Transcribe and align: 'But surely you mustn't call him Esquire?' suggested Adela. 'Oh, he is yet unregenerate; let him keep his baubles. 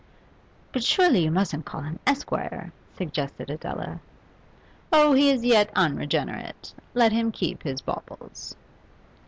'But 0.71 0.83
surely 0.83 1.25
you 1.25 1.29
mustn't 1.29 1.65
call 1.67 1.81
him 1.81 1.99
Esquire?' 2.07 2.73
suggested 2.97 3.51
Adela. 3.51 3.99
'Oh, 4.91 5.13
he 5.13 5.29
is 5.29 5.45
yet 5.45 5.69
unregenerate; 5.75 6.73
let 6.95 7.11
him 7.11 7.31
keep 7.31 7.61
his 7.61 7.81
baubles. 7.81 8.55